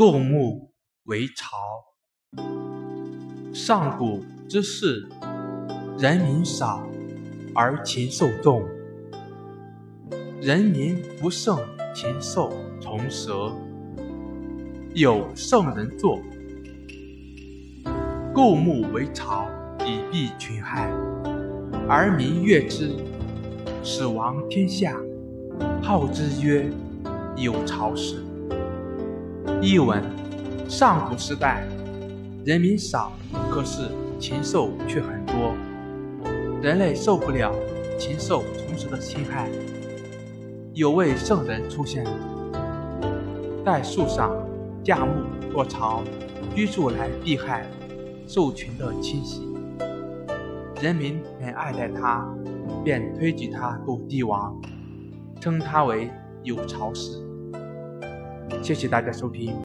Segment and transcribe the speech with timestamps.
[0.00, 0.72] 构木
[1.04, 1.58] 为巢。
[3.52, 5.06] 上古之世，
[5.98, 6.88] 人民少
[7.54, 8.66] 而禽兽众。
[10.40, 11.58] 人民不胜
[11.94, 12.50] 禽兽
[12.80, 13.52] 虫蛇，
[14.94, 16.18] 有圣人作，
[18.32, 19.50] 构木为巢，
[19.84, 20.90] 以避群害。
[21.86, 22.96] 而民悦之，
[23.82, 24.98] 始亡天下，
[25.82, 26.72] 号之曰
[27.36, 28.24] 有巢氏。
[29.62, 30.02] 译文：
[30.70, 31.68] 上古时代，
[32.46, 33.12] 人民少，
[33.50, 35.54] 可是禽兽却很多，
[36.62, 37.54] 人类受不了
[37.98, 39.50] 禽兽虫蛇的侵害。
[40.72, 42.06] 有位圣人出现，
[43.62, 44.34] 在树上
[44.82, 45.12] 架木
[45.52, 46.02] 做巢，
[46.54, 47.66] 居住来避害
[48.26, 49.46] 兽群的侵袭。
[50.80, 52.26] 人民很爱戴他，
[52.82, 54.58] 便推举他做帝王，
[55.38, 56.10] 称他为
[56.44, 57.29] 有巢氏。
[58.62, 59.56] 谢谢大家收听。